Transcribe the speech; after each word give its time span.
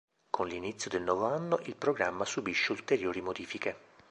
Con 0.31 0.47
l'inizio 0.47 0.89
del 0.89 1.03
nuovo 1.03 1.27
anno, 1.27 1.59
il 1.65 1.75
programma 1.75 2.25
subisce 2.25 2.71
ulteriori 2.71 3.21
modifiche. 3.21 3.75